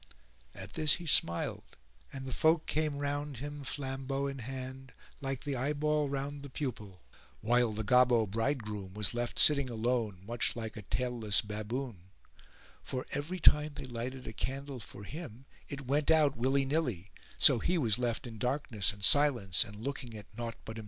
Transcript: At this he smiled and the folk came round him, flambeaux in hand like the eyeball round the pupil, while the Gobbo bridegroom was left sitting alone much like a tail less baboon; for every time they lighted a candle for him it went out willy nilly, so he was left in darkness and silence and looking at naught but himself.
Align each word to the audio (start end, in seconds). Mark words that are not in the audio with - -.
At 0.55 0.73
this 0.73 0.93
he 0.95 1.05
smiled 1.05 1.77
and 2.11 2.25
the 2.25 2.33
folk 2.33 2.65
came 2.65 2.97
round 2.97 3.37
him, 3.37 3.63
flambeaux 3.63 4.25
in 4.25 4.39
hand 4.39 4.93
like 5.21 5.43
the 5.43 5.55
eyeball 5.55 6.09
round 6.09 6.41
the 6.41 6.49
pupil, 6.49 7.03
while 7.41 7.71
the 7.71 7.83
Gobbo 7.83 8.25
bridegroom 8.25 8.95
was 8.95 9.13
left 9.13 9.37
sitting 9.37 9.69
alone 9.69 10.23
much 10.25 10.55
like 10.55 10.75
a 10.75 10.81
tail 10.81 11.19
less 11.19 11.41
baboon; 11.41 12.09
for 12.81 13.05
every 13.11 13.39
time 13.39 13.73
they 13.75 13.85
lighted 13.85 14.25
a 14.25 14.33
candle 14.33 14.79
for 14.79 15.03
him 15.03 15.45
it 15.69 15.85
went 15.85 16.09
out 16.09 16.35
willy 16.35 16.65
nilly, 16.65 17.11
so 17.37 17.59
he 17.59 17.77
was 17.77 17.99
left 17.99 18.25
in 18.25 18.39
darkness 18.39 18.91
and 18.91 19.03
silence 19.05 19.63
and 19.63 19.75
looking 19.75 20.17
at 20.17 20.25
naught 20.35 20.55
but 20.65 20.77
himself. 20.77 20.79